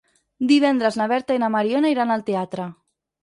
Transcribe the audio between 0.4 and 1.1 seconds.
Divendres na